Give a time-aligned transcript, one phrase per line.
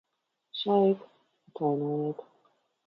[0.59, 1.05] Sveika.
[1.47, 2.19] Atvainojiet...